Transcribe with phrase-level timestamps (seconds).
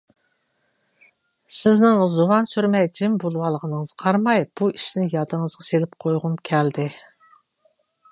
[1.57, 6.87] سىزنىڭ زۇۋان سۈرمەي جىم بولۇۋالغىنىڭىزغا قارىماي بۇ ئىشىنى يادىڭىزغا سېلىپ قويغۇم كەلدى.